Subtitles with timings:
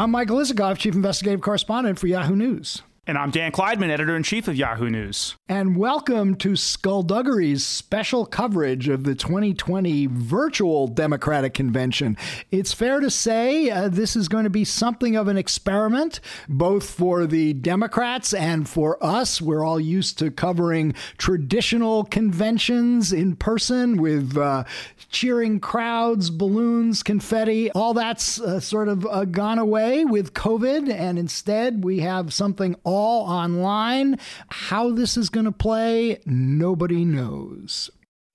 [0.00, 2.80] I'm Michael Isikoff, Chief Investigative Correspondent for Yahoo News.
[3.10, 5.34] And I'm Dan Klaidman, editor in chief of Yahoo News.
[5.48, 12.16] And welcome to Skullduggery's special coverage of the 2020 virtual Democratic Convention.
[12.52, 16.88] It's fair to say uh, this is going to be something of an experiment, both
[16.88, 19.42] for the Democrats and for us.
[19.42, 24.62] We're all used to covering traditional conventions in person with uh,
[25.08, 27.72] cheering crowds, balloons, confetti.
[27.72, 30.88] All that's uh, sort of uh, gone away with COVID.
[30.88, 34.18] And instead, we have something all all online.
[34.48, 37.90] How this is going to play, nobody knows.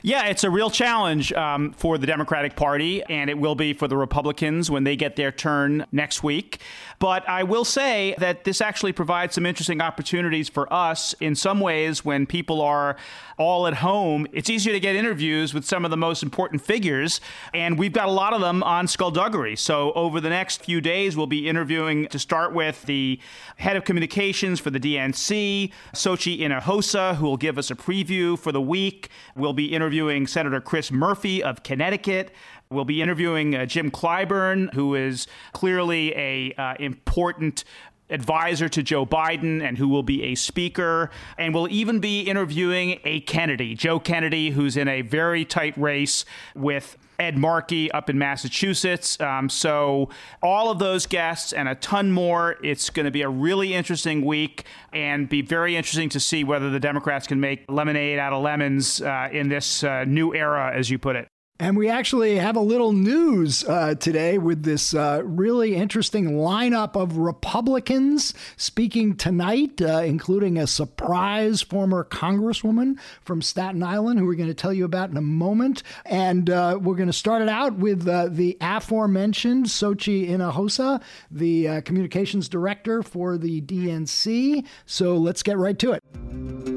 [0.05, 3.87] Yeah, it's a real challenge um, for the Democratic Party, and it will be for
[3.87, 6.59] the Republicans when they get their turn next week.
[6.99, 11.59] But I will say that this actually provides some interesting opportunities for us in some
[11.59, 12.97] ways when people are
[13.39, 14.27] all at home.
[14.31, 17.19] It's easier to get interviews with some of the most important figures,
[17.51, 19.55] and we've got a lot of them on Skullduggery.
[19.55, 23.19] So over the next few days, we'll be interviewing to start with the
[23.57, 28.51] head of communications for the DNC, Xochitl Hinojosa, who will give us a preview for
[28.51, 29.09] the week.
[29.35, 29.94] We'll be interviewing
[30.27, 32.31] Senator Chris Murphy of Connecticut.
[32.69, 37.63] We'll be interviewing uh, Jim Clyburn, who is clearly a uh, important
[38.09, 41.09] advisor to Joe Biden and who will be a speaker.
[41.37, 46.25] And we'll even be interviewing a Kennedy, Joe Kennedy, who's in a very tight race
[46.53, 49.19] with Ed Markey up in Massachusetts.
[49.19, 50.09] Um, so,
[50.41, 52.57] all of those guests and a ton more.
[52.63, 56.69] It's going to be a really interesting week and be very interesting to see whether
[56.69, 60.89] the Democrats can make lemonade out of lemons uh, in this uh, new era, as
[60.89, 61.27] you put it.
[61.57, 67.01] And we actually have a little news uh, today with this uh, really interesting lineup
[67.01, 74.35] of Republicans speaking tonight, uh, including a surprise former Congresswoman from Staten Island, who we're
[74.35, 75.81] going to tell you about in a moment.
[76.05, 81.01] And uh, we're going to start it out with uh, the aforementioned Xochitl Hinojosa,
[81.31, 84.65] the uh, communications director for the DNC.
[84.85, 86.74] So let's get right to it.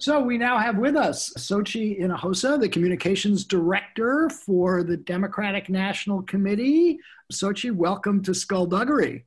[0.00, 6.22] So we now have with us Xochitl Hinojosa, the communications director for the Democratic National
[6.22, 6.98] Committee.
[7.30, 9.26] Xochitl, welcome to Skullduggery.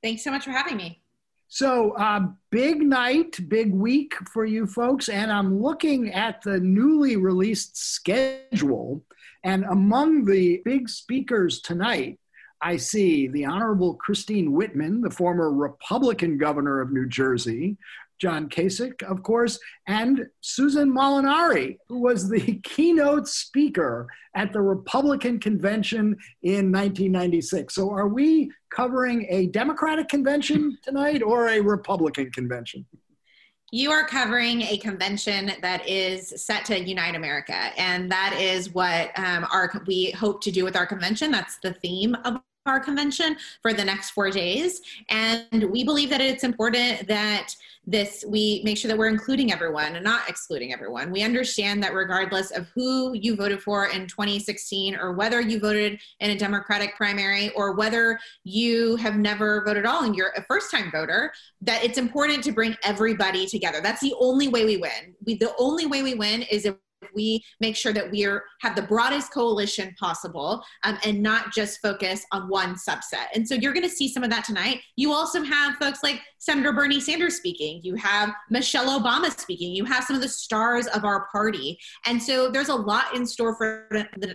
[0.00, 1.02] Thanks so much for having me.
[1.48, 7.16] So, uh, big night, big week for you folks, and I'm looking at the newly
[7.16, 9.02] released schedule.
[9.42, 12.20] And among the big speakers tonight,
[12.62, 17.76] I see the Honorable Christine Whitman, the former Republican governor of New Jersey,
[18.22, 24.06] John Kasich, of course, and Susan Molinari, who was the keynote speaker
[24.36, 27.74] at the Republican convention in 1996.
[27.74, 32.86] So, are we covering a Democratic convention tonight or a Republican convention?
[33.72, 39.18] You are covering a convention that is set to unite America, and that is what
[39.18, 41.32] um, our we hope to do with our convention.
[41.32, 44.80] That's the theme of our convention for the next four days.
[45.08, 49.96] And we believe that it's important that this we make sure that we're including everyone
[49.96, 51.10] and not excluding everyone.
[51.10, 56.00] We understand that regardless of who you voted for in 2016 or whether you voted
[56.20, 60.44] in a Democratic primary or whether you have never voted at all and you're a
[60.44, 63.80] first time voter, that it's important to bring everybody together.
[63.80, 65.16] That's the only way we win.
[65.26, 66.76] We, the only way we win is if
[67.14, 71.80] we make sure that we are, have the broadest coalition possible um, and not just
[71.80, 73.26] focus on one subset.
[73.34, 74.80] And so you're going to see some of that tonight.
[74.96, 77.80] You also have folks like Senator Bernie Sanders speaking.
[77.84, 79.72] You have Michelle Obama speaking.
[79.76, 81.78] You have some of the stars of our party.
[82.04, 83.86] And so there's a lot in store for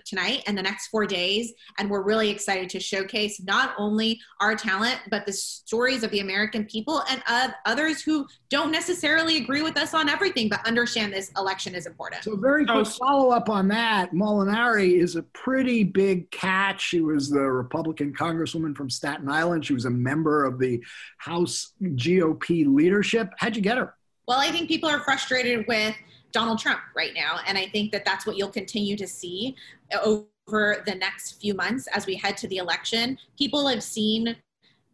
[0.06, 1.52] tonight and the next four days.
[1.78, 6.22] And we're really excited to showcase not only our talent, but the stories of the
[6.22, 11.12] American people and of others who don't necessarily agree with us on everything, but understand
[11.12, 12.24] this election is important.
[12.24, 14.14] So, very quick follow up on that.
[14.14, 16.82] Molinari is a pretty big catch.
[16.82, 19.66] She was the Republican congresswoman from Staten Island.
[19.66, 20.82] She was a member of the
[21.18, 23.30] House GOP leadership.
[23.38, 23.94] How'd you get her?
[24.28, 25.96] Well, I think people are frustrated with
[26.32, 27.40] Donald Trump right now.
[27.48, 29.56] And I think that that's what you'll continue to see
[30.04, 33.18] over the next few months as we head to the election.
[33.38, 34.36] People have seen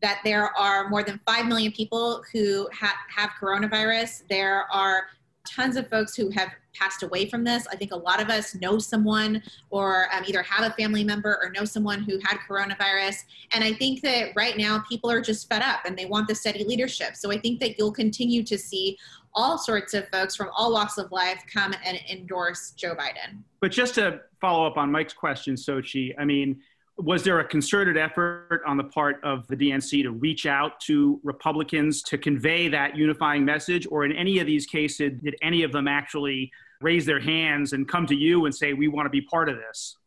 [0.01, 4.23] that there are more than 5 million people who ha- have coronavirus.
[4.29, 5.03] There are
[5.45, 7.67] tons of folks who have passed away from this.
[7.67, 11.39] I think a lot of us know someone or um, either have a family member
[11.41, 13.15] or know someone who had coronavirus.
[13.53, 16.35] And I think that right now people are just fed up and they want the
[16.35, 17.15] steady leadership.
[17.15, 18.97] So I think that you'll continue to see
[19.35, 23.39] all sorts of folks from all walks of life come and endorse Joe Biden.
[23.61, 26.61] But just to follow up on Mike's question, Xochitl, I mean,
[26.97, 31.19] was there a concerted effort on the part of the DNC to reach out to
[31.23, 33.87] Republicans to convey that unifying message?
[33.89, 36.51] Or in any of these cases, did any of them actually
[36.81, 39.57] raise their hands and come to you and say, we want to be part of
[39.57, 39.97] this?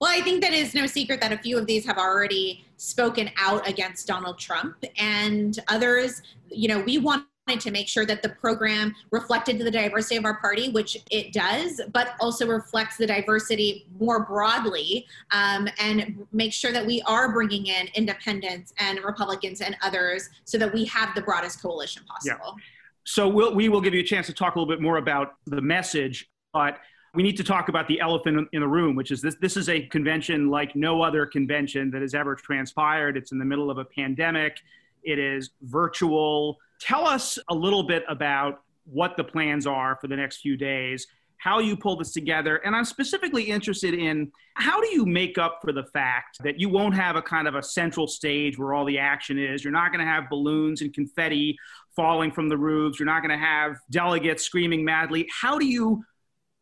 [0.00, 3.30] Well, I think that is no secret that a few of these have already spoken
[3.36, 6.22] out against Donald Trump and others.
[6.48, 7.26] You know, we want
[7.58, 11.80] to make sure that the program reflected the diversity of our party, which it does,
[11.92, 17.66] but also reflects the diversity more broadly um, and make sure that we are bringing
[17.66, 22.54] in independents and Republicans and others so that we have the broadest coalition possible.
[22.56, 22.64] Yeah.
[23.04, 25.34] So we'll, we will give you a chance to talk a little bit more about
[25.46, 26.78] the message, but
[27.14, 29.34] we need to talk about the elephant in the room, which is this.
[29.40, 33.16] This is a convention like no other convention that has ever transpired.
[33.16, 34.58] It's in the middle of a pandemic.
[35.02, 40.16] It is virtual Tell us a little bit about what the plans are for the
[40.16, 41.06] next few days,
[41.36, 42.56] how you pull this together.
[42.56, 46.68] And I'm specifically interested in how do you make up for the fact that you
[46.68, 49.62] won't have a kind of a central stage where all the action is?
[49.62, 51.56] You're not going to have balloons and confetti
[51.94, 52.98] falling from the roofs.
[52.98, 55.28] You're not going to have delegates screaming madly.
[55.30, 56.02] How do you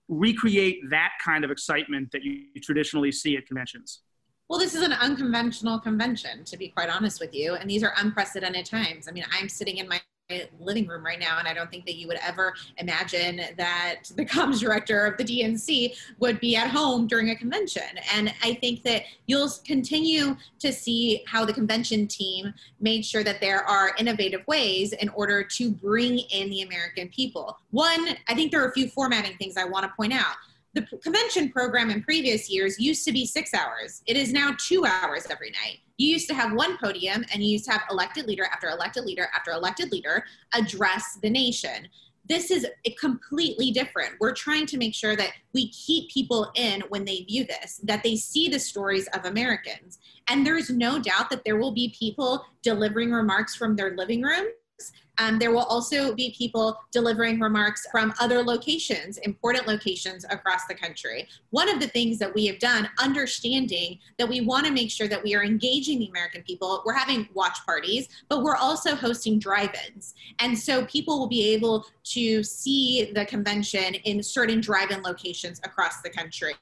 [0.09, 4.01] recreate that kind of excitement that you traditionally see at conventions?
[4.49, 7.57] Well, this is an unconventional convention, to be quite honest with you.
[7.57, 9.07] And these are unprecedented times.
[9.07, 10.01] I mean, I'm sitting in my
[10.61, 14.25] living room right now, and I don't think that you would ever imagine that the
[14.27, 17.83] comms director of the DNC would be at home during a convention.
[18.15, 23.41] And I think that you'll continue to see how the convention team made sure that
[23.41, 27.59] there are innovative ways in order to bring in the American people.
[27.71, 30.37] One, I think there are a few formatting things I want to point out
[30.75, 34.03] the convention program in previous years used to be six hours.
[34.07, 35.79] It is now two hours every night.
[35.97, 39.05] You used to have one podium and you used to have elected leader after elected
[39.05, 40.25] leader after elected leader
[40.55, 41.89] address the nation.
[42.29, 42.67] This is
[43.01, 44.13] completely different.
[44.21, 48.03] We're trying to make sure that we keep people in when they view this, that
[48.03, 49.99] they see the stories of Americans.
[50.29, 54.49] And there's no doubt that there will be people delivering remarks from their living room
[55.19, 60.75] um, there will also be people delivering remarks from other locations, important locations across the
[60.75, 61.29] country.
[61.51, 65.09] One of the things that we have done, understanding that we want to make sure
[65.09, 69.39] that we are engaging the American people, we're having watch parties, but we're also hosting
[69.39, 70.15] drive ins.
[70.39, 75.61] And so people will be able to see the convention in certain drive in locations
[75.65, 76.55] across the country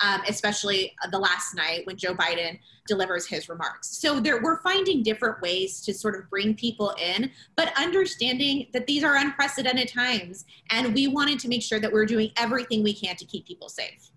[0.00, 3.96] um, especially the last night when Joe Biden delivers his remarks.
[3.96, 8.86] So there, we're finding different ways to sort of bring people in, but understanding that
[8.86, 12.94] these are unprecedented times, and we wanted to make sure that we're doing everything we
[12.94, 14.10] can to keep people safe.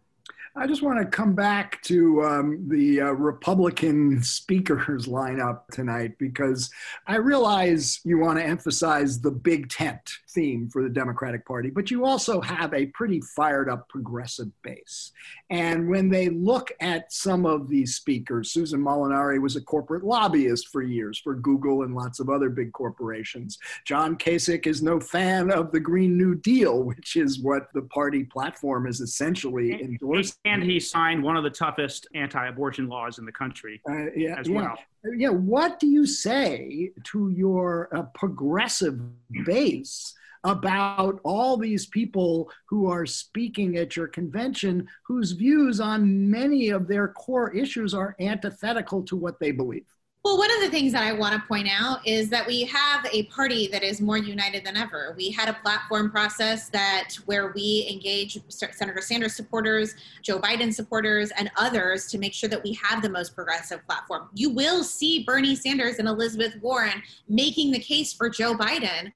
[0.58, 6.72] I just want to come back to um, the uh, Republican speakers lineup tonight because
[7.08, 11.90] I realize you want to emphasize the big tent theme for the Democratic Party, but
[11.90, 15.12] you also have a pretty fired up progressive base.
[15.50, 20.68] And when they look at some of these speakers, Susan Molinari was a corporate lobbyist
[20.68, 23.58] for years for Google and lots of other big corporations.
[23.86, 28.26] John Kasich is no fan of the Green New Deal, which is what the party
[28.26, 30.36] platform is essentially endorsing.
[30.46, 34.36] And he signed one of the toughest anti abortion laws in the country uh, yeah,
[34.38, 34.56] as yeah.
[34.56, 34.78] well.
[35.16, 39.00] Yeah, what do you say to your uh, progressive
[39.46, 40.16] base
[40.46, 46.88] about all these people who are speaking at your convention whose views on many of
[46.88, 49.86] their core issues are antithetical to what they believe?
[50.24, 53.06] Well, one of the things that I want to point out is that we have
[53.12, 55.14] a party that is more united than ever.
[55.16, 61.32] We had a platform process that where we engage Senator Sanders supporters, Joe Biden supporters,
[61.38, 64.30] and others to make sure that we have the most progressive platform.
[64.34, 69.12] You will see Bernie Sanders and Elizabeth Warren making the case for Joe Biden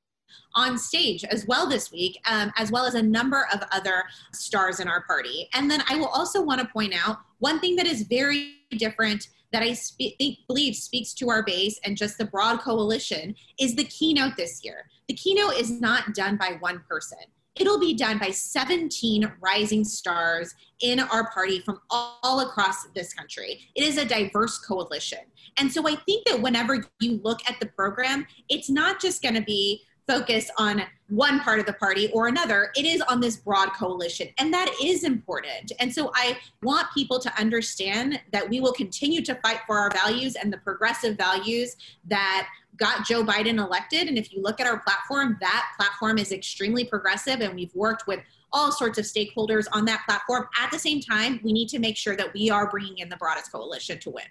[0.55, 4.79] on stage as well this week, um, as well as a number of other stars
[4.79, 5.49] in our party.
[5.53, 9.27] And then I will also want to point out one thing that is very different
[9.51, 13.85] that I spe- believe speaks to our base and just the broad coalition is the
[13.85, 14.85] keynote this year.
[15.07, 17.17] The keynote is not done by one person.
[17.55, 23.59] It'll be done by 17 rising stars in our party from all across this country.
[23.75, 25.19] It is a diverse coalition.
[25.57, 29.35] And so I think that whenever you look at the program, it's not just going
[29.35, 32.71] to be focus on one part of the party or another.
[32.75, 35.71] It is on this broad coalition, and that is important.
[35.79, 39.91] And so I want people to understand that we will continue to fight for our
[39.91, 41.75] values and the progressive values
[42.07, 42.47] that
[42.77, 44.07] got Joe Biden elected.
[44.07, 48.07] And if you look at our platform, that platform is extremely progressive, and we've worked
[48.07, 48.19] with
[48.51, 50.47] all sorts of stakeholders on that platform.
[50.59, 53.17] At the same time, we need to make sure that we are bringing in the
[53.17, 54.25] broadest coalition to win.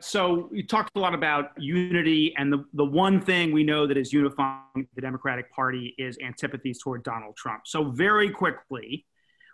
[0.00, 3.96] So you talked a lot about unity, and the, the one thing we know that
[3.96, 7.62] is unifying the Democratic Party is antipathies toward Donald Trump.
[7.66, 9.06] So very quickly,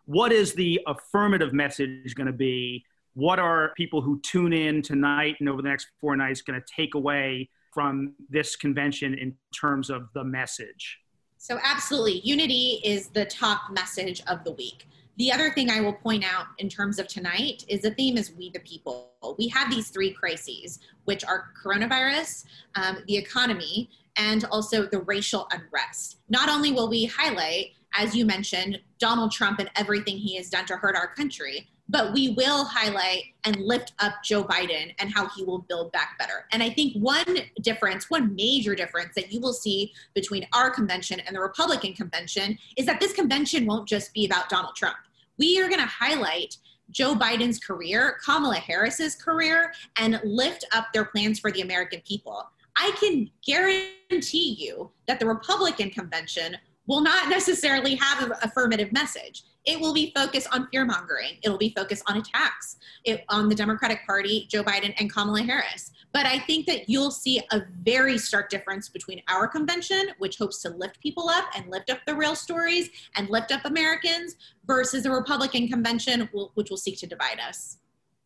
[0.04, 2.84] what is the affirmative message going to be?
[3.14, 6.66] What are people who tune in tonight and over the next four nights going to
[6.74, 11.00] take away from this convention in terms of the message?
[11.38, 14.86] So, absolutely, unity is the top message of the week.
[15.18, 18.32] The other thing I will point out in terms of tonight is the theme is
[18.36, 19.12] we the people.
[19.38, 22.44] We have these three crises, which are coronavirus,
[22.74, 26.18] um, the economy, and also the racial unrest.
[26.28, 30.66] Not only will we highlight, as you mentioned, Donald Trump and everything he has done
[30.66, 35.28] to hurt our country, but we will highlight and lift up Joe Biden and how
[35.28, 36.46] he will build back better.
[36.52, 41.20] And I think one difference, one major difference that you will see between our convention
[41.20, 44.96] and the Republican convention is that this convention won't just be about Donald Trump.
[45.38, 46.56] We are going to highlight
[46.90, 52.48] Joe Biden's career, Kamala Harris's career, and lift up their plans for the American people.
[52.76, 59.42] I can guarantee you that the Republican convention will not necessarily have an affirmative message.
[59.66, 61.38] It will be focused on fear mongering.
[61.42, 65.90] It'll be focused on attacks it, on the Democratic Party, Joe Biden, and Kamala Harris.
[66.12, 70.62] But I think that you'll see a very stark difference between our convention, which hopes
[70.62, 75.02] to lift people up and lift up the real stories and lift up Americans, versus
[75.02, 77.78] the Republican convention, which will seek to divide us.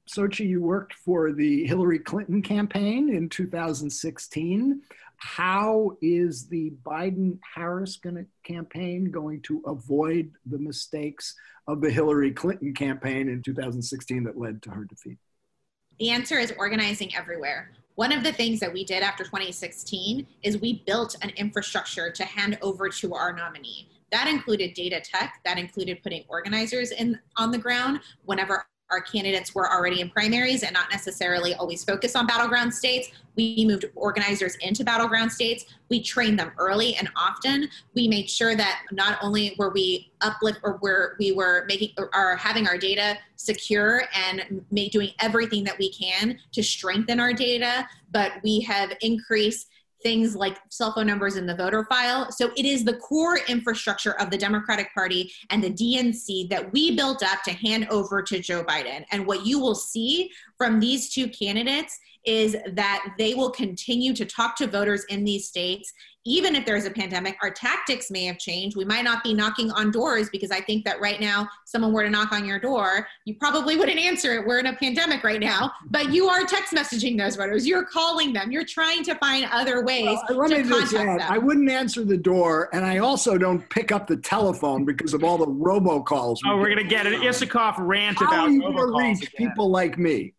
[0.08, 4.82] Xochitl, you worked for the Hillary Clinton campaign in 2016
[5.20, 8.00] how is the Biden Harris
[8.42, 11.34] campaign going to avoid the mistakes
[11.66, 15.18] of the Hillary Clinton campaign in 2016 that led to her defeat?
[15.98, 17.72] The answer is organizing everywhere.
[17.96, 22.24] One of the things that we did after 2016 is we built an infrastructure to
[22.24, 23.90] hand over to our nominee.
[24.10, 29.54] That included data tech, that included putting organizers in on the ground whenever our candidates
[29.54, 33.10] were already in primaries and not necessarily always focused on battleground states.
[33.36, 35.64] We moved organizers into battleground states.
[35.88, 37.68] We trained them early and often.
[37.94, 42.36] We made sure that not only were we uplift or were we were making or
[42.36, 47.88] having our data secure and make, doing everything that we can to strengthen our data,
[48.10, 49.68] but we have increased
[50.02, 52.30] things like cell phone numbers in the voter file.
[52.32, 56.96] So it is the core infrastructure of the Democratic Party and the DNC that we
[56.96, 59.04] built up to hand over to Joe Biden.
[59.12, 64.24] And what you will see from these two candidates is that they will continue to
[64.24, 65.92] talk to voters in these states
[66.24, 68.76] even if there's a pandemic, our tactics may have changed.
[68.76, 72.02] We might not be knocking on doors because I think that right now, someone were
[72.02, 74.46] to knock on your door, you probably wouldn't answer it.
[74.46, 77.66] We're in a pandemic right now, but you are text messaging those voters.
[77.66, 78.52] You're calling them.
[78.52, 81.20] You're trying to find other ways well, to contact them.
[81.22, 85.24] I wouldn't answer the door, and I also don't pick up the telephone because of
[85.24, 86.38] all the robocalls.
[86.46, 90.34] Oh, we're gonna get an Isikoff rant How about you reach people like me.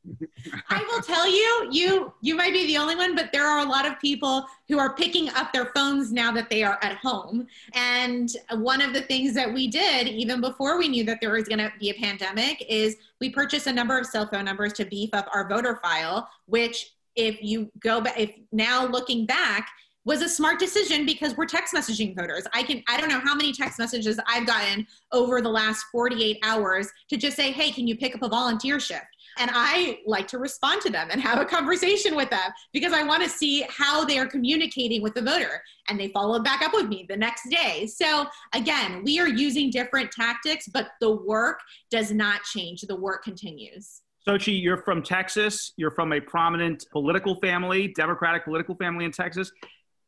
[0.70, 3.70] I will tell you, you you might be the only one, but there are a
[3.70, 7.46] lot of people who are picking up their phones now that they are at home.
[7.74, 11.44] And one of the things that we did, even before we knew that there was
[11.44, 14.86] going to be a pandemic, is we purchased a number of cell phone numbers to
[14.86, 19.68] beef up our voter file, which if you go back, if now looking back,
[20.06, 22.48] was a smart decision because we're text messaging voters.
[22.54, 26.40] I can I don't know how many text messages I've gotten over the last 48
[26.44, 30.28] hours to just say, "Hey, can you pick up a volunteer shift?" And I like
[30.30, 33.66] to respond to them and have a conversation with them because I want to see
[33.70, 35.62] how they are communicating with the voter.
[35.90, 37.88] And they follow back up with me the next day.
[37.88, 41.60] So again, we are using different tactics, but the work
[41.90, 42.82] does not change.
[42.82, 44.02] The work continues.
[44.28, 45.74] Xochitl, you're from Texas.
[45.78, 49.52] You're from a prominent political family, Democratic political family in Texas.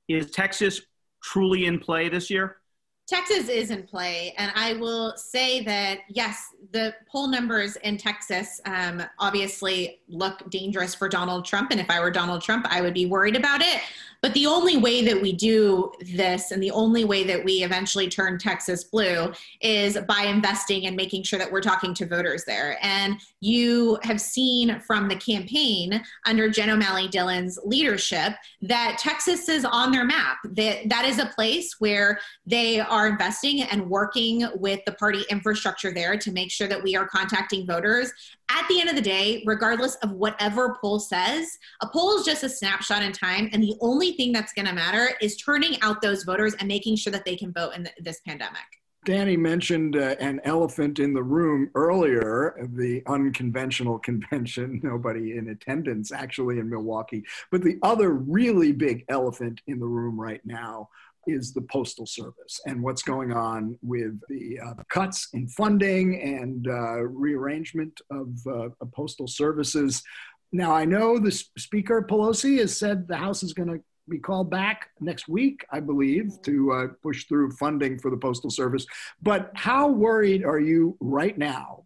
[0.07, 0.81] Is Texas
[1.23, 2.57] truly in play this year?
[3.05, 8.61] Texas is in play, and I will say that yes, the poll numbers in Texas
[8.65, 11.71] um, obviously look dangerous for Donald Trump.
[11.71, 13.81] And if I were Donald Trump, I would be worried about it.
[14.23, 18.07] But the only way that we do this and the only way that we eventually
[18.07, 22.77] turn Texas blue is by investing and making sure that we're talking to voters there.
[22.81, 29.65] And you have seen from the campaign under Jen O'Malley Dillon's leadership that Texas is
[29.65, 30.37] on their map.
[30.45, 35.91] That, that is a place where they are investing and working with the party infrastructure
[35.91, 38.13] there to make sure that we are contacting voters.
[38.49, 42.43] At the end of the day, regardless of whatever poll says, a poll is just
[42.43, 43.49] a snapshot in time.
[43.51, 46.97] And the only thing that's going to matter is turning out those voters and making
[46.97, 48.61] sure that they can vote in this pandemic.
[49.05, 56.11] Danny mentioned uh, an elephant in the room earlier, the unconventional convention, nobody in attendance
[56.11, 57.23] actually in Milwaukee.
[57.51, 60.89] But the other really big elephant in the room right now
[61.27, 66.67] is the Postal Service and what's going on with the uh, cuts in funding and
[66.67, 70.03] uh, rearrangement of uh, postal services.
[70.51, 74.49] Now, I know the Speaker Pelosi has said the House is going to be called
[74.49, 78.85] back next week, I believe, to uh, push through funding for the Postal Service.
[79.21, 81.85] But how worried are you right now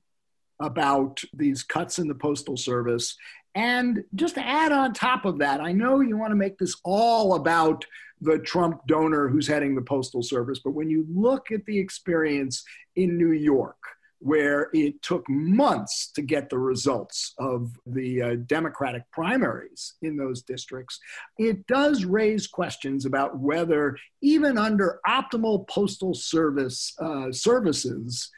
[0.59, 3.15] about these cuts in the Postal Service?
[3.55, 6.75] And just to add on top of that, I know you want to make this
[6.83, 7.85] all about
[8.21, 12.63] the Trump donor who's heading the Postal Service, but when you look at the experience
[12.95, 13.77] in New York,
[14.19, 20.41] where it took months to get the results of the uh, Democratic primaries in those
[20.41, 20.99] districts,
[21.37, 28.31] it does raise questions about whether, even under optimal postal service uh, services,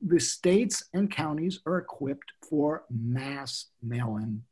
[0.00, 4.42] the states and counties are equipped for mass mail in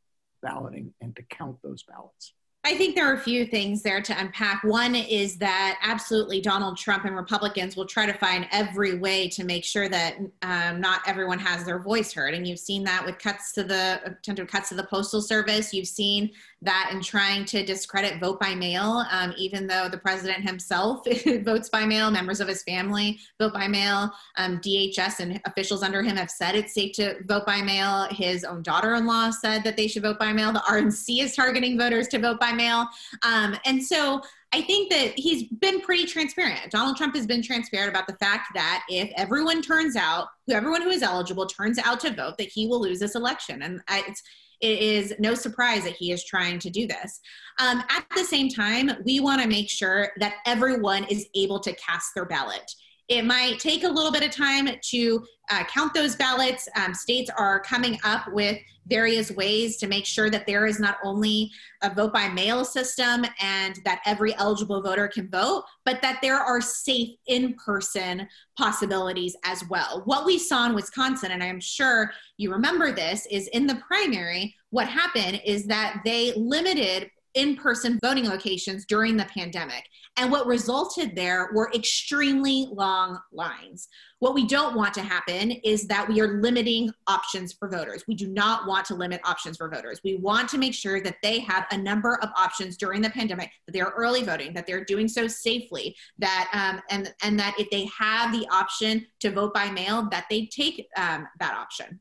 [0.43, 2.33] balloting and to count those ballots.
[2.67, 4.61] I think there are a few things there to unpack.
[4.65, 9.45] One is that absolutely Donald Trump and Republicans will try to find every way to
[9.45, 12.33] make sure that um, not everyone has their voice heard.
[12.33, 15.73] And you've seen that with cuts to the attempted cuts to the postal service.
[15.73, 16.29] You've seen
[16.61, 21.05] that and trying to discredit vote by mail, um, even though the president himself
[21.41, 24.11] votes by mail, members of his family vote by mail.
[24.37, 28.07] Um, DHS and officials under him have said it's safe to vote by mail.
[28.09, 30.51] His own daughter in law said that they should vote by mail.
[30.51, 32.87] The RNC is targeting voters to vote by mail.
[33.23, 34.21] Um, and so
[34.53, 36.71] I think that he's been pretty transparent.
[36.71, 40.89] Donald Trump has been transparent about the fact that if everyone turns out, everyone who
[40.89, 43.61] is eligible turns out to vote, that he will lose this election.
[43.61, 44.23] And I, it's
[44.61, 47.19] it is no surprise that he is trying to do this.
[47.59, 51.73] Um, at the same time, we want to make sure that everyone is able to
[51.75, 52.71] cast their ballot.
[53.07, 56.67] It might take a little bit of time to uh, count those ballots.
[56.75, 60.97] Um, states are coming up with various ways to make sure that there is not
[61.03, 61.51] only
[61.83, 66.37] a vote by mail system and that every eligible voter can vote, but that there
[66.37, 70.01] are safe in person possibilities as well.
[70.05, 74.55] What we saw in Wisconsin, and I'm sure you remember this, is in the primary,
[74.69, 79.87] what happened is that they limited in person voting locations during the pandemic.
[80.17, 83.87] And what resulted there were extremely long lines.
[84.17, 88.03] What we don't want to happen is that we are limiting options for voters.
[88.07, 90.01] We do not want to limit options for voters.
[90.03, 93.51] We want to make sure that they have a number of options during the pandemic,
[93.67, 97.69] that they're early voting, that they're doing so safely, that um, and and that if
[97.69, 101.99] they have the option to vote by mail, that they take um, that option.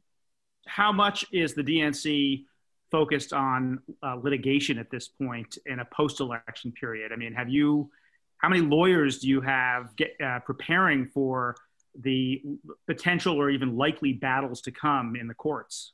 [0.67, 2.45] How much is the DNC
[2.91, 7.13] focused on uh, litigation at this point in a post-election period?
[7.13, 7.91] I mean, have you?
[8.39, 11.57] How many lawyers do you have get, uh, preparing for
[11.99, 12.43] the
[12.87, 15.93] potential or even likely battles to come in the courts?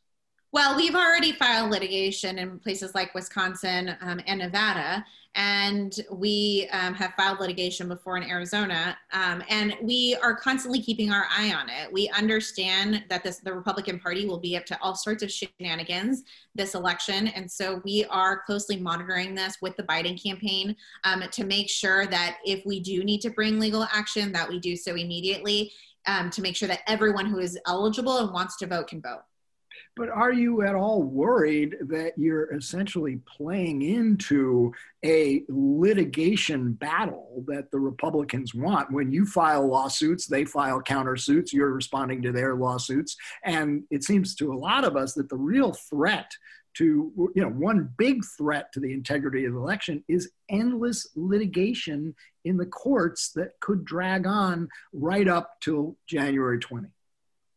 [0.52, 5.02] Well, we've already filed litigation in places like Wisconsin um, and Nevada,
[5.34, 11.10] and we um, have filed litigation before in Arizona, um, and we are constantly keeping
[11.10, 11.90] our eye on it.
[11.90, 16.22] We understand that this, the Republican Party will be up to all sorts of shenanigans
[16.54, 21.44] this election, and so we are closely monitoring this with the Biden campaign um, to
[21.44, 24.96] make sure that if we do need to bring legal action, that we do so
[24.96, 25.72] immediately
[26.04, 29.22] um, to make sure that everyone who is eligible and wants to vote can vote.
[29.94, 34.72] But are you at all worried that you're essentially playing into
[35.04, 38.90] a litigation battle that the Republicans want?
[38.90, 43.16] When you file lawsuits, they file countersuits, you're responding to their lawsuits.
[43.44, 46.30] And it seems to a lot of us that the real threat
[46.74, 52.14] to, you know, one big threat to the integrity of the election is endless litigation
[52.44, 56.88] in the courts that could drag on right up till January 20.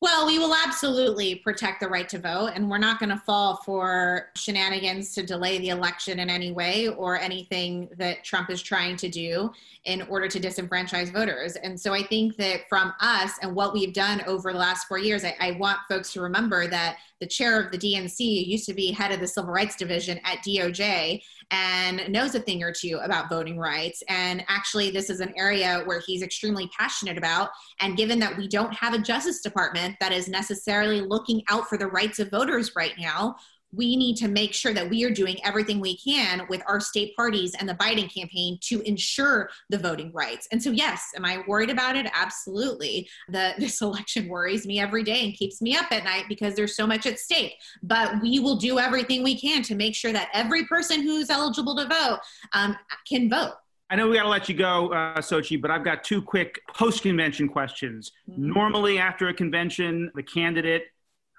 [0.05, 3.55] Well, we will absolutely protect the right to vote, and we're not going to fall
[3.65, 8.97] for shenanigans to delay the election in any way or anything that Trump is trying
[8.97, 9.51] to do
[9.85, 11.55] in order to disenfranchise voters.
[11.55, 14.99] And so I think that from us and what we've done over the last four
[14.99, 18.73] years, I, I want folks to remember that the chair of the DNC used to
[18.73, 22.99] be head of the Civil Rights Division at DOJ and knows a thing or two
[23.03, 24.03] about voting rights.
[24.09, 27.49] And actually, this is an area where he's extremely passionate about.
[27.79, 31.77] And given that we don't have a Justice Department that is necessarily looking out for
[31.77, 33.35] the rights of voters right now,
[33.75, 37.15] we need to make sure that we are doing everything we can with our state
[37.15, 40.47] parties and the Biden campaign to ensure the voting rights.
[40.51, 42.07] And so, yes, am I worried about it?
[42.13, 43.09] Absolutely.
[43.29, 46.75] The, this election worries me every day and keeps me up at night because there's
[46.75, 47.55] so much at stake.
[47.83, 51.75] But we will do everything we can to make sure that every person who's eligible
[51.75, 52.19] to vote
[52.53, 52.75] um,
[53.07, 53.53] can vote.
[53.89, 56.59] I know we got to let you go, uh, Xochitl, but I've got two quick
[56.73, 58.11] post convention questions.
[58.29, 58.51] Mm-hmm.
[58.51, 60.85] Normally, after a convention, the candidate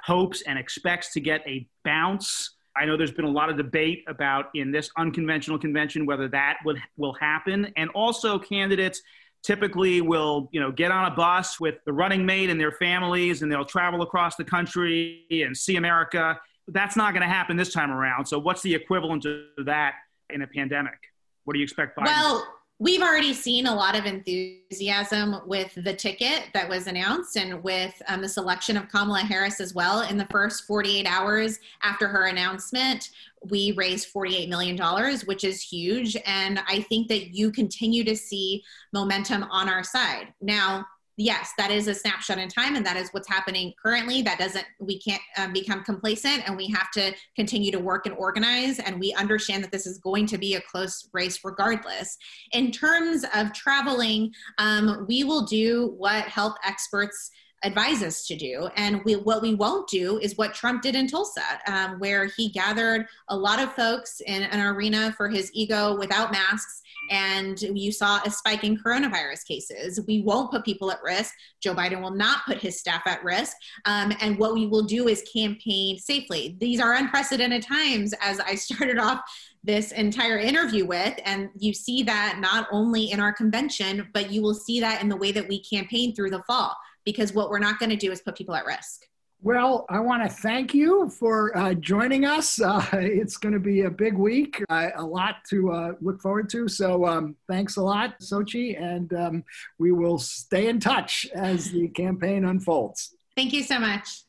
[0.06, 2.54] hopes and expects to get a bounce.
[2.76, 6.58] I know there's been a lot of debate about in this unconventional convention whether that
[6.64, 9.02] would will happen, and also candidates
[9.42, 13.42] typically will you know get on a bus with the running mate and their families,
[13.42, 16.38] and they'll travel across the country and see America.
[16.68, 18.26] That's not going to happen this time around.
[18.26, 19.94] So, what's the equivalent of that
[20.30, 20.98] in a pandemic?
[21.44, 21.96] What do you expect?
[21.96, 22.06] Biden?
[22.06, 27.62] Well, we've already seen a lot of enthusiasm with the ticket that was announced and
[27.62, 30.02] with um, the selection of Kamala Harris as well.
[30.02, 33.10] In the first 48 hours after her announcement,
[33.48, 34.76] we raised $48 million,
[35.24, 36.16] which is huge.
[36.26, 38.62] And I think that you continue to see
[38.92, 40.34] momentum on our side.
[40.42, 40.84] Now,
[41.16, 44.22] yes, that is a snapshot in time, and that is what's happening currently.
[44.22, 48.14] That doesn't, we can't um, become complacent, and we have to continue to work and
[48.16, 48.78] organize.
[48.78, 52.16] And we understand that this is going to be a close race regardless.
[52.52, 57.30] In terms of traveling, um, we will do what health experts
[57.62, 58.68] advise us to do.
[58.76, 62.50] And we, what we won't do is what Trump did in Tulsa, um, where he
[62.50, 67.92] gathered a lot of folks in an arena for his ego without masks and you
[67.92, 70.00] saw a spike in coronavirus cases.
[70.06, 71.32] We won't put people at risk.
[71.62, 73.56] Joe Biden will not put his staff at risk.
[73.84, 76.56] Um, and what we will do is campaign safely.
[76.60, 79.20] These are unprecedented times, as I started off
[79.62, 81.18] this entire interview with.
[81.24, 85.08] And you see that not only in our convention, but you will see that in
[85.08, 88.12] the way that we campaign through the fall, because what we're not going to do
[88.12, 89.02] is put people at risk.
[89.42, 92.60] Well, I want to thank you for uh, joining us.
[92.60, 96.48] Uh, it's going to be a big week, uh, a lot to uh, look forward
[96.50, 96.68] to.
[96.68, 99.44] So, um, thanks a lot, Xochitl, and um,
[99.78, 103.14] we will stay in touch as the campaign unfolds.
[103.36, 104.24] Thank you so much.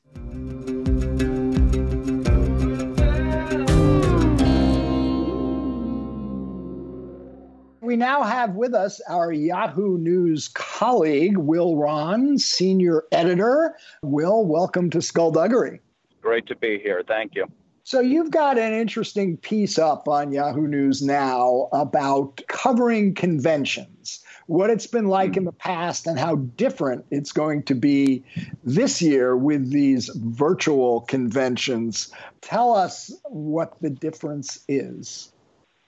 [7.97, 13.75] Now have with us our Yahoo News colleague, Will Rahn, senior editor.
[14.03, 15.81] Will, welcome to Skullduggery.
[16.21, 17.03] Great to be here.
[17.07, 17.47] Thank you.
[17.85, 24.69] So, you've got an interesting piece up on Yahoo News now about covering conventions, what
[24.69, 28.23] it's been like in the past, and how different it's going to be
[28.63, 32.13] this year with these virtual conventions.
[32.41, 35.33] Tell us what the difference is.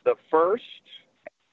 [0.06, 0.64] The first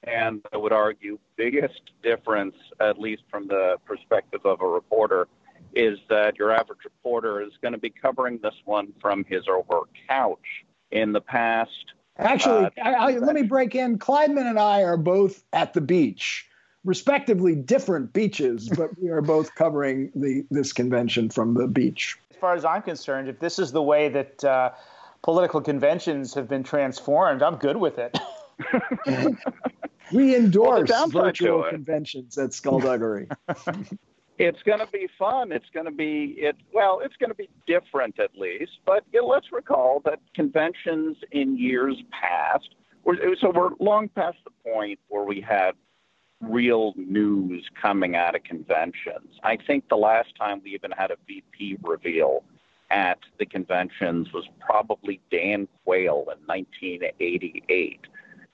[0.06, 5.28] and I would argue biggest difference, at least from the perspective of a reporter,
[5.74, 9.64] is that your average reporter is going to be covering this one from his or
[9.70, 10.64] her couch.
[10.92, 13.98] In the past, actually, uh, I, I, let me break in.
[13.98, 16.46] Klaidman and I are both at the beach,
[16.84, 22.16] respectively different beaches, but we are both covering the this convention from the beach.
[22.30, 24.70] As far as I'm concerned, if this is the way that uh,
[25.24, 28.16] political conventions have been transformed, I'm good with it.
[30.12, 33.28] We endorse well, virtual conventions at Skullduggery.
[34.38, 35.50] it's going to be fun.
[35.50, 36.56] It's going to be it.
[36.72, 38.72] Well, it's going to be different at least.
[38.84, 44.38] But you know, let's recall that conventions in years past, were, so we're long past
[44.44, 45.72] the point where we had
[46.40, 49.40] real news coming out of conventions.
[49.42, 52.44] I think the last time we even had a VP reveal
[52.90, 58.00] at the conventions was probably Dan Quayle in 1988.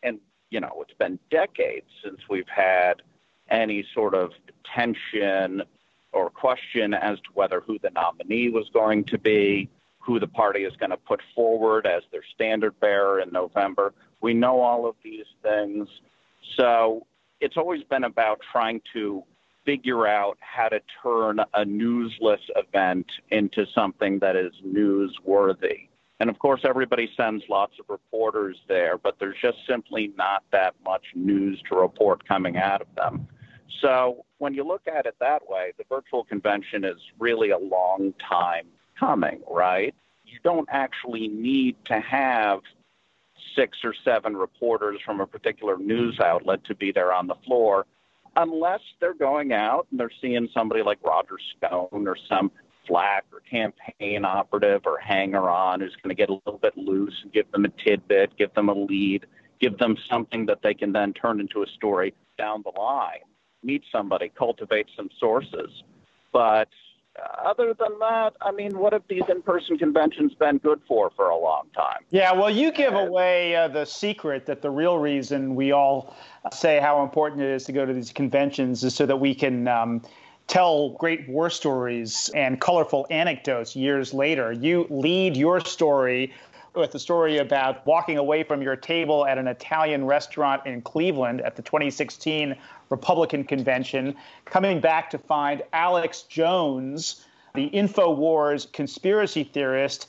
[0.02, 0.18] And
[0.50, 3.02] you know, it's been decades since we've had
[3.50, 4.30] any sort of
[4.74, 5.62] tension
[6.12, 10.64] or question as to whether who the nominee was going to be, who the party
[10.64, 13.94] is going to put forward as their standard bearer in November.
[14.20, 15.88] We know all of these things.
[16.56, 17.06] So
[17.40, 19.24] it's always been about trying to
[19.64, 25.88] figure out how to turn a newsless event into something that is newsworthy.
[26.22, 30.76] And of course, everybody sends lots of reporters there, but there's just simply not that
[30.84, 33.26] much news to report coming out of them.
[33.80, 38.14] So when you look at it that way, the virtual convention is really a long
[38.20, 39.96] time coming, right?
[40.24, 42.60] You don't actually need to have
[43.56, 47.84] six or seven reporters from a particular news outlet to be there on the floor
[48.36, 52.52] unless they're going out and they're seeing somebody like Roger Stone or some
[52.86, 57.14] flack or campaign operative or hanger on who's going to get a little bit loose
[57.22, 59.26] and give them a tidbit, give them a lead,
[59.60, 63.20] give them something that they can then turn into a story down the line.
[63.62, 65.70] Meet somebody, cultivate some sources.
[66.32, 66.68] But
[67.44, 71.36] other than that, I mean, what have these in-person conventions been good for for a
[71.36, 72.00] long time?
[72.10, 76.16] Yeah, well, you give away uh, the secret that the real reason we all
[76.52, 79.68] say how important it is to go to these conventions is so that we can.
[79.68, 80.02] Um,
[80.46, 84.52] tell great war stories and colorful anecdotes years later.
[84.52, 86.32] You lead your story
[86.74, 91.40] with a story about walking away from your table at an Italian restaurant in Cleveland
[91.42, 92.56] at the 2016
[92.88, 100.08] Republican convention, coming back to find Alex Jones, the InfoWars conspiracy theorist,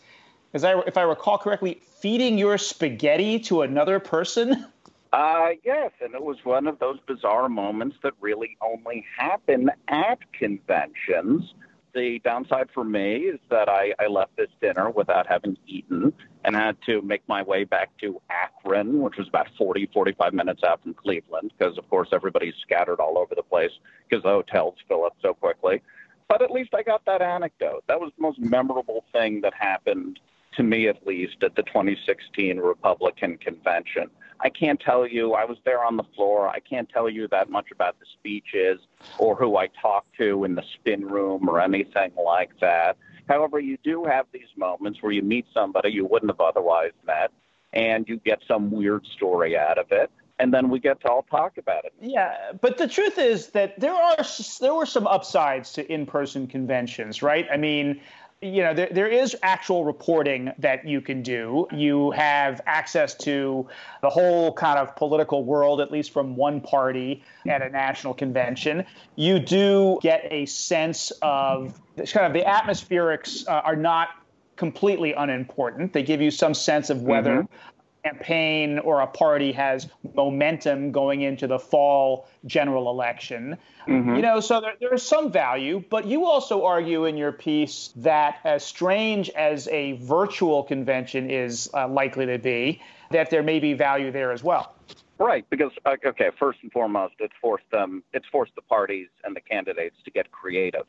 [0.53, 4.65] as I, if I recall correctly, feeding your spaghetti to another person.
[5.13, 10.17] Uh, yes, and it was one of those bizarre moments that really only happen at
[10.33, 11.53] conventions.
[11.93, 16.55] The downside for me is that I, I left this dinner without having eaten and
[16.55, 20.81] had to make my way back to Akron, which was about 40, 45 minutes out
[20.81, 23.71] from Cleveland, because, of course, everybody's scattered all over the place
[24.09, 25.83] because the hotels fill up so quickly.
[26.27, 27.83] But at least I got that anecdote.
[27.87, 30.19] That was the most memorable thing that happened
[30.55, 34.09] to me, at least, at the 2016 Republican convention.
[34.39, 36.49] I can't tell you, I was there on the floor.
[36.49, 38.79] I can't tell you that much about the speeches
[39.17, 42.97] or who I talked to in the spin room or anything like that.
[43.29, 47.31] However, you do have these moments where you meet somebody you wouldn't have otherwise met
[47.71, 51.23] and you get some weird story out of it and then we get to all
[51.23, 51.93] talk about it.
[52.01, 54.17] Yeah, but the truth is that there are
[54.59, 57.47] there were some upsides to in-person conventions, right?
[57.51, 58.01] I mean,
[58.43, 61.65] you know, there, there is actual reporting that you can do.
[61.71, 63.67] You have access to
[64.01, 68.85] the whole kind of political world, at least from one party at a national convention.
[69.15, 74.09] You do get a sense of this kind of the atmospherics uh, are not
[74.57, 75.93] completely unimportant.
[75.93, 77.69] They give you some sense of whether mm-hmm
[78.03, 83.57] campaign or a party has momentum going into the fall general election.
[83.87, 84.15] Mm-hmm.
[84.15, 87.93] You know, so there, there is some value, but you also argue in your piece
[87.97, 93.59] that as strange as a virtual convention is uh, likely to be, that there may
[93.59, 94.73] be value there as well.
[95.19, 99.35] Right, because uh, okay, first and foremost, it's forced them, it's forced the parties and
[99.35, 100.85] the candidates to get creative,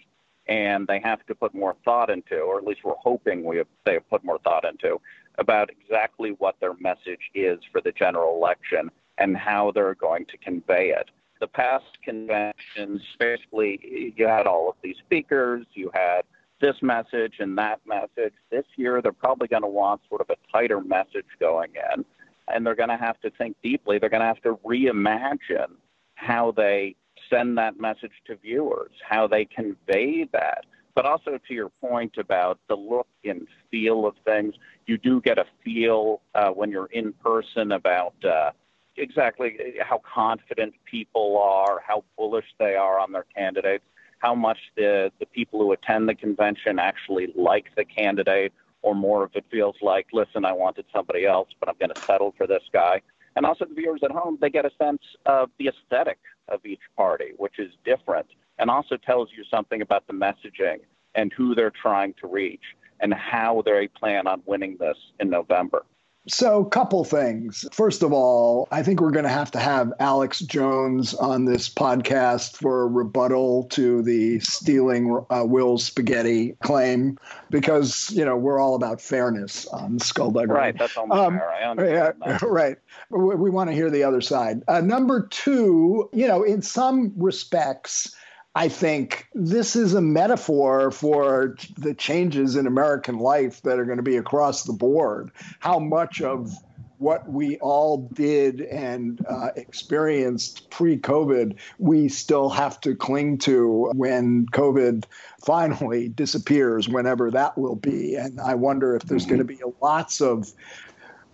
[0.47, 3.67] and they have to put more thought into, or at least we're hoping we have,
[3.85, 5.01] they have put more thought into
[5.39, 10.37] about exactly what their message is for the general election and how they're going to
[10.39, 11.11] convey it.
[11.41, 16.23] The past conventions, basically, you had all of these speakers, you had
[16.61, 18.33] this message and that message.
[18.51, 22.05] This year, they're probably going to want sort of a tighter message going in,
[22.49, 23.99] and they're going to have to think deeply.
[23.99, 25.73] They're going to have to reimagine
[26.15, 26.95] how they
[27.31, 30.65] send that message to viewers, how they convey that.
[30.95, 34.55] But also to your point about the look and feel of things,
[34.87, 38.51] you do get a feel uh, when you're in person about uh,
[38.97, 43.85] exactly how confident people are, how bullish they are on their candidates,
[44.21, 49.25] how much the, the people who attend the convention actually like the candidate, or more
[49.25, 52.47] if it feels like, listen, I wanted somebody else, but I'm going to settle for
[52.47, 53.01] this guy.
[53.37, 56.81] And also, the viewers at home, they get a sense of the aesthetic of each
[56.97, 58.27] party, which is different,
[58.59, 60.79] and also tells you something about the messaging
[61.15, 62.63] and who they're trying to reach
[63.01, 65.85] and how they plan on winning this in November.
[66.27, 67.67] So, couple things.
[67.71, 71.69] First of all, I think we're going to have to have Alex Jones on this
[71.69, 77.19] podcast for a rebuttal to the stealing uh, Will's spaghetti claim
[77.51, 80.55] because, you know, we're all about fairness on Skullduggery.
[80.55, 81.51] Right, that's almost um, fair.
[81.51, 82.79] I understand yeah, Right.
[83.11, 84.63] We, we want to hear the other side.
[84.67, 88.15] Uh, number two, you know, in some respects,
[88.57, 93.97] I think this is a metaphor for the changes in American life that are going
[93.97, 95.33] to be across the board.
[95.59, 96.55] How much of
[96.99, 103.91] what we all did and uh, experienced pre COVID, we still have to cling to
[103.95, 105.05] when COVID
[105.45, 108.15] finally disappears, whenever that will be.
[108.15, 110.53] And I wonder if there's going to be lots of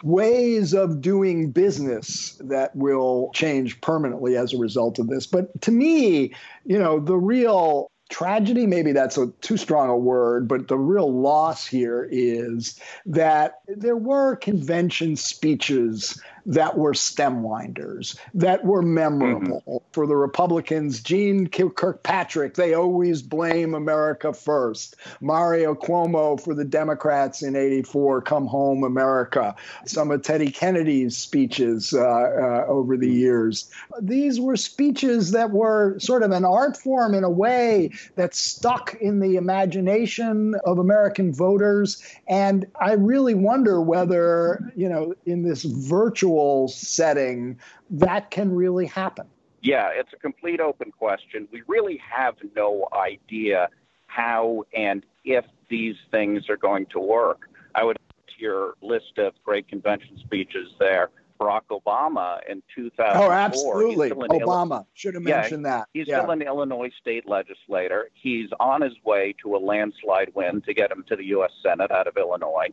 [0.03, 5.27] ways of doing business that will change permanently as a result of this.
[5.27, 6.35] But to me,
[6.65, 11.13] you know, the real tragedy, maybe that's a too strong a word, but the real
[11.13, 19.63] loss here is that there were convention speeches that were stem winders, that were memorable.
[19.67, 19.85] Mm-hmm.
[19.93, 24.97] For the Republicans, Jeane Kirkpatrick, they always blame America first.
[25.21, 29.55] Mario Cuomo for the Democrats in 84, Come Home America.
[29.87, 33.71] Some of Teddy Kennedy's speeches uh, uh, over the years.
[34.01, 38.95] These were speeches that were sort of an art form in a way that stuck
[39.01, 42.03] in the imagination of American voters.
[42.29, 47.59] And I really wonder whether, you know, in this virtual virtual setting,
[47.91, 49.27] that can really happen?
[49.63, 51.47] Yeah, it's a complete open question.
[51.53, 53.69] We really have no idea
[54.07, 57.43] how and if these things are going to work.
[57.75, 61.11] I would add to your list of great convention speeches there.
[61.39, 63.23] Barack Obama in 2004.
[63.23, 64.11] Oh, absolutely.
[64.11, 64.85] Obama.
[64.93, 65.89] Should have mentioned yeah, that.
[65.95, 66.21] He's yeah.
[66.21, 68.11] still an Illinois state legislator.
[68.13, 71.53] He's on his way to a landslide win to get him to the U.S.
[71.63, 72.69] Senate out of Illinois.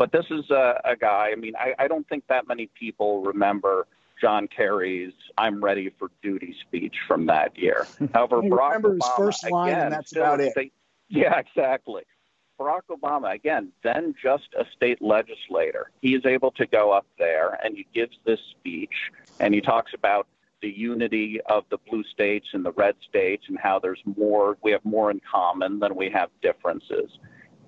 [0.00, 3.22] But this is a, a guy, I mean, I, I don't think that many people
[3.22, 3.86] remember
[4.18, 7.86] John Kerry's "I'm ready for duty" speech from that year.
[8.14, 10.52] However, Barack remember Obama, his first line, again, and that's about it.
[10.52, 10.72] State,
[11.10, 12.04] yeah, exactly.
[12.58, 17.58] Barack Obama, again, then just a state legislator, he is able to go up there
[17.62, 18.94] and he gives this speech
[19.38, 20.26] and he talks about
[20.62, 24.70] the unity of the blue states and the red states and how there's more, we
[24.70, 27.10] have more in common than we have differences.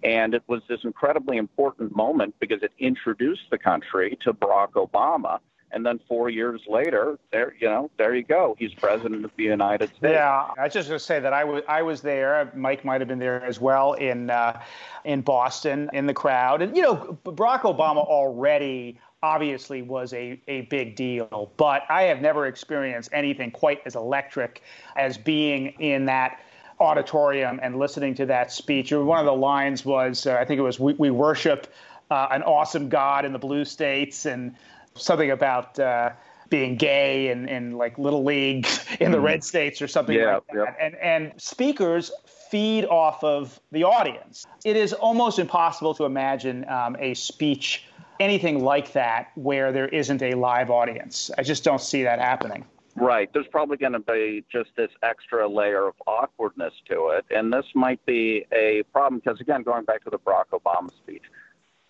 [0.05, 5.39] And it was this incredibly important moment because it introduced the country to Barack Obama
[5.73, 8.55] and then four years later, there you know, there you go.
[8.59, 10.13] He's president of the United States.
[10.13, 12.53] Yeah, I was just going to say that I was I was there.
[12.55, 14.61] Mike might have been there as well in uh,
[15.05, 20.63] in Boston in the crowd, and you know, Barack Obama already obviously was a, a
[20.63, 24.63] big deal, but I have never experienced anything quite as electric
[24.97, 26.41] as being in that
[26.83, 28.93] auditorium and listening to that speech.
[28.93, 31.73] One of the lines was, uh, I think it was, we, we worship
[32.11, 34.55] uh, an awesome God in the blue states, and
[34.95, 36.11] something about uh,
[36.51, 38.67] being gay and, and like little league
[39.01, 40.57] in the red states or something yeah, like that.
[40.57, 40.87] Yeah.
[40.87, 42.13] And and speakers
[42.51, 44.47] feed off of the audience.
[44.65, 47.85] It is almost impossible to imagine um, a speech
[48.21, 51.31] anything like that where there isn't a live audience.
[51.39, 52.65] I just don't see that happening.
[52.95, 53.33] Right.
[53.33, 57.25] There's probably going to be just this extra layer of awkwardness to it.
[57.31, 61.23] And this might be a problem because, again, going back to the Barack Obama speech,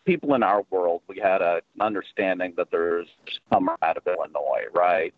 [0.05, 3.09] people in our world, we had an understanding that there's
[3.53, 5.13] some out of Illinois, right?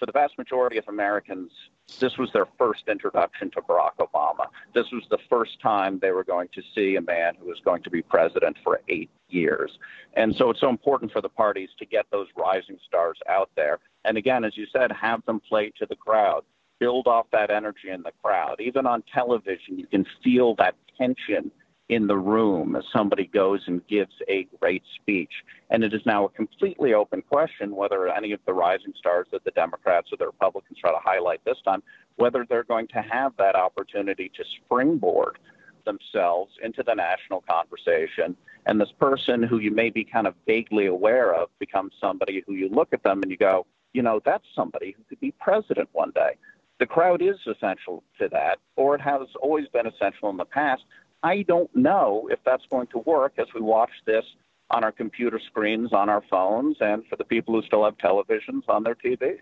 [0.00, 1.52] For the vast majority of Americans,
[1.98, 4.46] this was their first introduction to Barack Obama.
[4.74, 7.82] This was the first time they were going to see a man who was going
[7.82, 9.78] to be president for eight years.
[10.14, 13.78] And so it's so important for the parties to get those rising stars out there.
[14.06, 16.44] And again, as you said, have them play to the crowd,
[16.78, 18.58] build off that energy in the crowd.
[18.58, 21.50] Even on television, you can feel that tension
[21.90, 25.32] in the room as somebody goes and gives a great speech.
[25.70, 29.42] And it is now a completely open question whether any of the rising stars that
[29.42, 31.82] the Democrats or the Republicans try to highlight this time,
[32.14, 35.38] whether they're going to have that opportunity to springboard
[35.84, 38.36] themselves into the national conversation.
[38.66, 42.54] And this person who you may be kind of vaguely aware of becomes somebody who
[42.54, 45.88] you look at them and you go, you know, that's somebody who could be president
[45.92, 46.36] one day.
[46.78, 50.82] The crowd is essential to that, or it has always been essential in the past.
[51.22, 54.24] I don't know if that's going to work as we watch this
[54.70, 58.62] on our computer screens, on our phones, and for the people who still have televisions
[58.68, 59.40] on their TVs.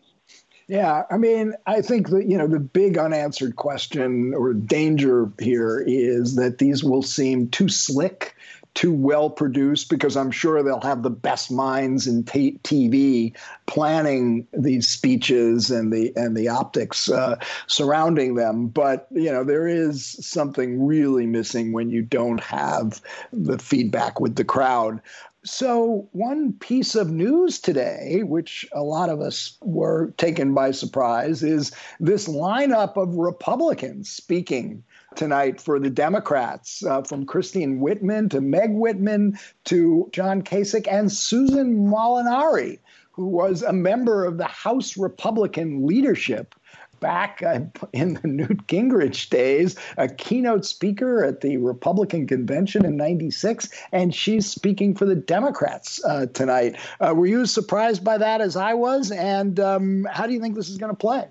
[0.66, 5.82] Yeah, I mean, I think that, you know, the big unanswered question or danger here
[5.86, 8.36] is that these will seem too slick,
[8.78, 13.36] too well produced, because I'm sure they'll have the best minds in t- TV
[13.66, 18.68] planning these speeches and the and the optics uh, surrounding them.
[18.68, 23.00] But you know, there is something really missing when you don't have
[23.32, 25.02] the feedback with the crowd.
[25.44, 31.42] So, one piece of news today, which a lot of us were taken by surprise,
[31.42, 34.84] is this lineup of Republicans speaking
[35.18, 41.10] tonight for the Democrats, uh, from Christine Whitman to Meg Whitman to John Kasich and
[41.10, 42.78] Susan Molinari,
[43.10, 46.54] who was a member of the House Republican leadership
[47.00, 47.60] back uh,
[47.92, 54.14] in the Newt Gingrich days, a keynote speaker at the Republican convention in 96, and
[54.14, 56.76] she's speaking for the Democrats uh, tonight.
[57.00, 59.10] Uh, were you as surprised by that as I was?
[59.10, 61.26] And um, how do you think this is going to play?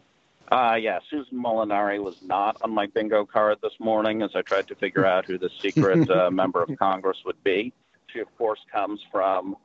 [0.50, 4.68] Uh, yeah, Susan Molinari was not on my bingo card this morning as I tried
[4.70, 7.74] to figure out who the secret uh, member of Congress would be.
[8.08, 9.58] She, of course, comes from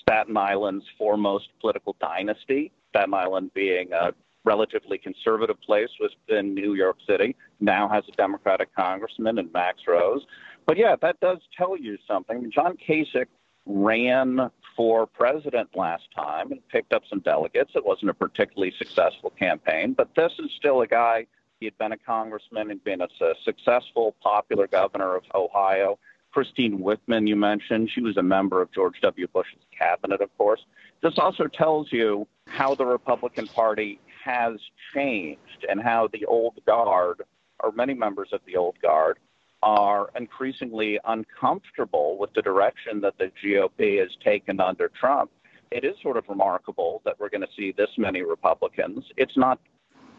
[0.00, 4.12] Staten Island's foremost political dynasty, Staten Island being a
[4.44, 10.24] relatively conservative place within New York City, now has a Democratic congressman in Max Rose.
[10.66, 12.50] But yeah, that does tell you something.
[12.54, 13.26] John Kasich
[13.66, 17.72] ran for president last time and picked up some delegates.
[17.74, 21.26] It wasn't a particularly successful campaign, but this is still a guy.
[21.58, 23.08] He had been a congressman and been a
[23.44, 25.98] successful, popular governor of Ohio.
[26.32, 29.26] Christine Whitman, you mentioned, she was a member of George W.
[29.26, 30.64] Bush's cabinet, of course.
[31.02, 34.58] This also tells you how the Republican Party has
[34.94, 37.22] changed and how the old guard,
[37.62, 39.18] or many members of the old guard,
[39.62, 45.30] are increasingly uncomfortable with the direction that the GOP has taken under Trump.
[45.70, 49.04] It is sort of remarkable that we're going to see this many Republicans.
[49.16, 49.60] It's not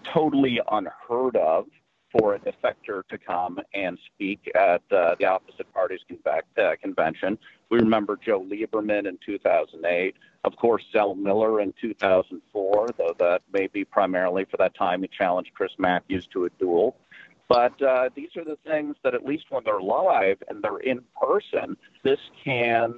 [0.04, 1.68] totally unheard of
[2.12, 7.38] for a defector to come and speak at uh, the opposite party's uh, convention.
[7.70, 10.16] We remember Joe Lieberman in 2008.
[10.44, 15.08] Of course, Zell Miller in 2004, though that may be primarily for that time he
[15.08, 16.98] challenged Chris Matthews to a duel.
[17.52, 21.02] But uh, these are the things that, at least when they're live and they're in
[21.22, 22.96] person, this can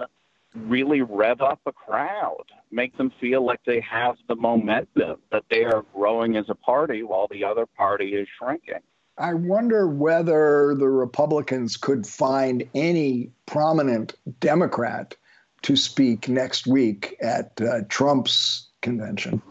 [0.53, 5.63] really rev up a crowd, make them feel like they have the momentum, that they
[5.63, 8.81] are growing as a party while the other party is shrinking.
[9.17, 15.15] I wonder whether the Republicans could find any prominent Democrat
[15.63, 19.41] to speak next week at uh, Trump's convention.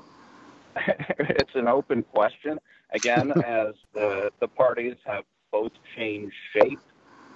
[0.77, 2.61] it's an open question.
[2.93, 6.81] Again, as the, the parties have both changed shape,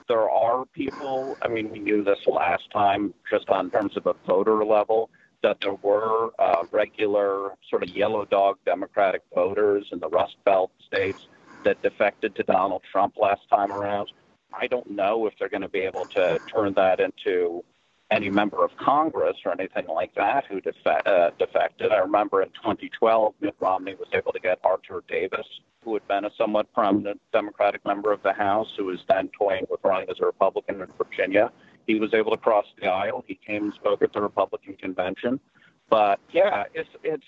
[0.09, 4.15] there are people, I mean, we knew this last time, just on terms of a
[4.27, 5.11] voter level,
[5.43, 10.71] that there were uh, regular sort of yellow dog Democratic voters in the Rust Belt
[10.87, 11.21] states
[11.65, 14.11] that defected to Donald Trump last time around.
[14.53, 17.65] I don't know if they're going to be able to turn that into
[18.11, 21.91] any member of Congress or anything like that who defe- uh, defected.
[21.91, 25.47] I remember in 2012, Mitt Romney was able to get Artur Davis,
[25.83, 29.67] who had been a somewhat prominent Democratic member of the House, who was then toying
[29.71, 31.51] with running as a Republican in Virginia.
[31.87, 33.25] He was able to cross the aisle.
[33.27, 35.41] He came and spoke at the Republican convention.
[35.89, 37.25] But yeah, it's it's.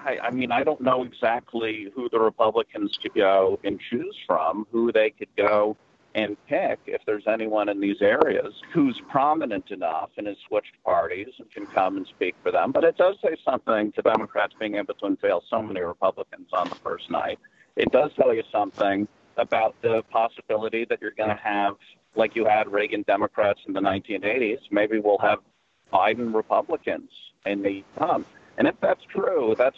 [0.00, 4.68] I, I mean, I don't know exactly who the Republicans could go and choose from,
[4.70, 5.76] who they could go
[6.14, 11.28] and pick if there's anyone in these areas who's prominent enough and has switched parties
[11.38, 12.72] and can come and speak for them.
[12.72, 16.68] But it does say something to Democrats being able to unveil so many Republicans on
[16.68, 17.38] the first night.
[17.76, 19.06] It does tell you something
[19.36, 21.74] about the possibility that you're going to have,
[22.16, 25.38] like you had Reagan Democrats in the 1980s, maybe we'll have
[25.92, 27.10] Biden Republicans
[27.46, 28.26] in the come.
[28.56, 29.76] And if that's true, that's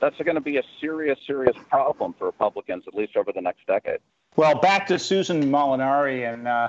[0.00, 3.66] that's going to be a serious, serious problem for Republicans, at least over the next
[3.66, 3.98] decade.
[4.36, 6.68] Well, back to Susan Molinari and uh,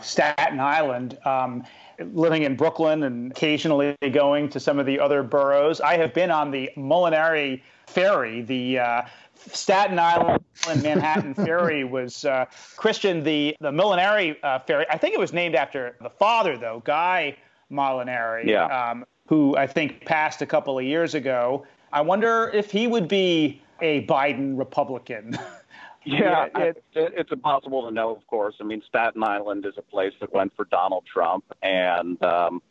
[0.00, 1.18] Staten Island.
[1.24, 1.64] Um,
[2.12, 5.80] living in Brooklyn and occasionally going to some of the other boroughs.
[5.80, 9.02] I have been on the Molinari ferry, the uh,
[9.34, 12.46] Staten Island and Manhattan ferry was uh,
[12.76, 14.86] Christian the the Molinari uh, ferry.
[14.90, 17.36] I think it was named after the father though, Guy
[17.70, 18.46] Molinari.
[18.46, 18.64] Yeah.
[18.66, 21.66] Um, who I think passed a couple of years ago.
[21.92, 25.38] I wonder if he would be a Biden Republican.
[26.04, 28.54] Yeah, it, it's impossible to know, of course.
[28.60, 32.62] I mean, Staten Island is a place that went for Donald Trump, and um,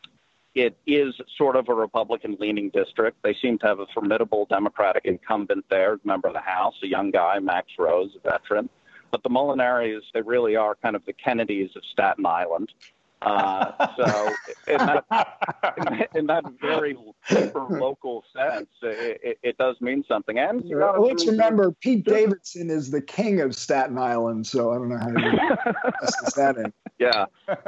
[0.56, 3.18] it is sort of a Republican leaning district.
[3.24, 7.12] They seem to have a formidable Democratic incumbent there, member of the House, a young
[7.12, 8.70] guy, Max Rose, a veteran.
[9.12, 12.74] But the Molinaris, they really are kind of the Kennedys of Staten Island.
[13.22, 14.30] Uh, so,
[14.68, 16.96] in that, in that very
[17.26, 20.38] super local sense, it, it, it, does mean something.
[20.38, 24.76] And you know, let's remember, Pete Davidson is the king of Staten Island, so I
[24.76, 26.74] don't know how to assess that in.
[27.00, 27.26] Yeah,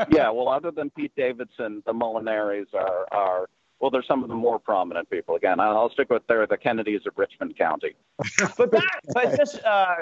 [0.10, 0.32] yeah.
[0.32, 3.48] Well, other than Pete Davidson, the Molinaris are are
[3.80, 5.36] well, they're some of the more prominent people.
[5.36, 7.96] Again, I'll stick with they're the Kennedys of Richmond County.
[8.58, 9.96] but that, but just uh,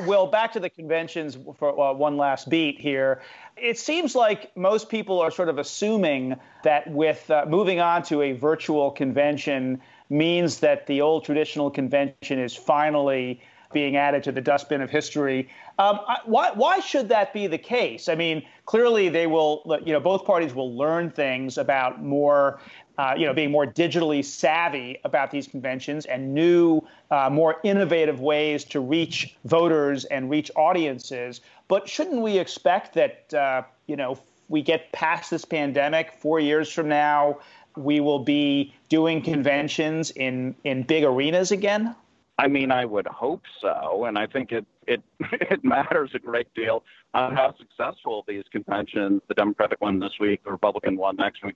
[0.00, 3.22] Will, back to the conventions for uh, one last beat here.
[3.56, 8.22] It seems like most people are sort of assuming that with uh, moving on to
[8.22, 9.80] a virtual convention
[10.10, 13.40] means that the old traditional convention is finally
[13.72, 15.48] being added to the dustbin of history.
[15.78, 18.08] Um, why, why should that be the case?
[18.08, 22.60] I mean, clearly they will, you know, both parties will learn things about more
[22.98, 26.80] uh, you know, being more digitally savvy about these conventions and new,
[27.10, 31.40] uh, more innovative ways to reach voters and reach audiences.
[31.68, 34.18] But shouldn't we expect that, uh, you know,
[34.48, 37.40] we get past this pandemic, four years from now,
[37.76, 41.96] we will be doing conventions in, in big arenas again?
[42.38, 46.52] I mean, I would hope so, and I think it it it matters a great
[46.54, 46.82] deal
[47.14, 51.54] on how successful these conventions, the Democratic one this week, the Republican one next week,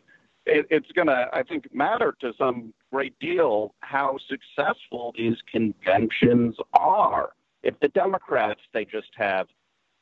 [0.49, 6.57] it, it's going to, I think, matter to some great deal how successful these conventions
[6.72, 7.30] are.
[7.62, 9.46] If the Democrats, they just have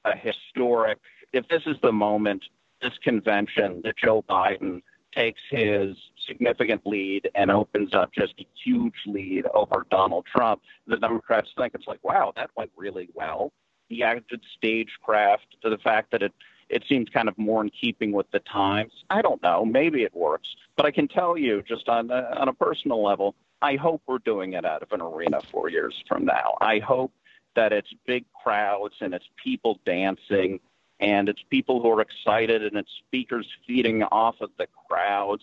[0.04, 0.98] a historic,
[1.32, 2.44] if this is the moment,
[2.82, 4.82] this convention that Joe Biden
[5.14, 10.96] takes his significant lead and opens up just a huge lead over Donald Trump, the
[10.96, 13.52] Democrats think it's like, wow, that went really well.
[13.88, 16.32] He acted stagecraft to the fact that it
[16.68, 18.92] it seems kind of more in keeping with the times.
[19.10, 19.64] I don't know.
[19.64, 20.48] Maybe it works.
[20.76, 24.18] But I can tell you, just on a, on a personal level, I hope we're
[24.18, 26.56] doing it out of an arena four years from now.
[26.60, 27.12] I hope
[27.54, 30.60] that it's big crowds and it's people dancing
[31.00, 35.42] and it's people who are excited and it's speakers feeding off of the crowds.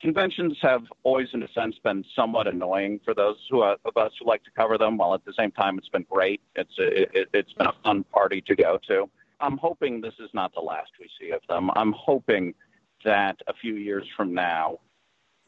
[0.00, 4.12] conventions have always, in a sense, been somewhat annoying for those who uh, of us
[4.18, 4.96] who like to cover them.
[4.96, 6.40] While at the same time, it's been great.
[6.54, 9.10] It's it, it's been a fun party to go to.
[9.40, 11.70] I'm hoping this is not the last we see of them.
[11.76, 12.54] I'm hoping
[13.04, 14.78] that a few years from now,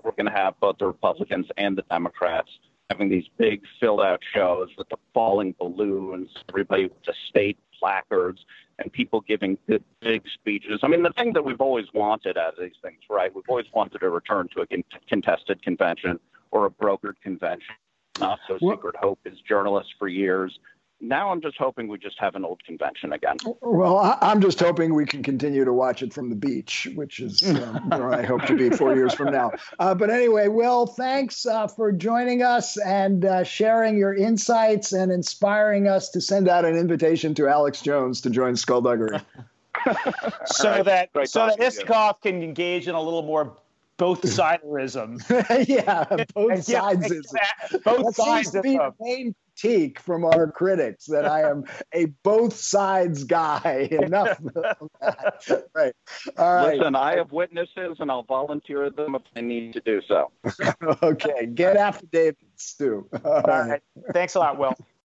[0.03, 2.51] we're going to have both the Republicans and the Democrats
[2.89, 8.45] having these big filled out shows with the falling balloons, everybody with the state placards,
[8.79, 10.81] and people giving big, big speeches.
[10.83, 13.33] I mean, the thing that we've always wanted out of these things, right?
[13.35, 16.19] We've always wanted a return to a con- contested convention
[16.51, 17.75] or a brokered convention.
[18.19, 20.59] Not so secret hope as journalists for years
[21.01, 23.37] now I'm just hoping we just have an old convention again.
[23.61, 27.43] Well, I'm just hoping we can continue to watch it from the beach, which is
[27.43, 29.53] um, where I hope to be four years from now.
[29.79, 35.11] Uh, but anyway, Will, thanks uh, for joining us and uh, sharing your insights and
[35.11, 39.21] inspiring us to send out an invitation to Alex Jones to join Skullduggery.
[40.47, 40.85] so right.
[40.85, 43.57] that Great so that Isikoff can engage in a little more
[43.97, 45.21] both siderism.
[45.69, 47.33] yeah, both sides.
[47.85, 48.53] Both sides.
[48.53, 53.89] The main critique from our critics that I am a both sides guy.
[53.91, 54.41] Enough
[55.75, 55.95] Right.
[56.37, 56.79] All right.
[56.79, 60.31] Listen, I have witnesses and I'll volunteer them if I need to do so.
[61.03, 61.47] okay.
[61.47, 63.09] Get affidavits, Stu.
[63.25, 63.69] All, All right.
[63.71, 63.83] right.
[64.13, 64.75] Thanks a lot, Will.